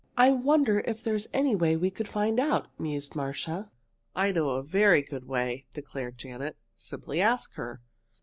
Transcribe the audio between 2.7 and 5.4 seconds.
mused Marcia. "I know a very good